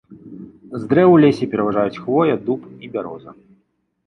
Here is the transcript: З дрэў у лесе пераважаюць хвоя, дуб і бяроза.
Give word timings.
З 0.75 0.79
дрэў 0.93 1.09
у 1.15 1.19
лесе 1.23 1.49
пераважаюць 1.51 2.01
хвоя, 2.07 2.33
дуб 2.49 2.59
і 2.89 2.91
бяроза. 2.97 3.31